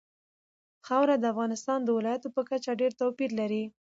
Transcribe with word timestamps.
خاوره 0.85 1.15
د 1.19 1.25
افغانستان 1.33 1.79
د 1.83 1.89
ولایاتو 1.97 2.29
په 2.35 2.41
کچه 2.49 2.71
ډېر 2.81 2.91
توپیر 3.01 3.29
لري. 3.39 3.63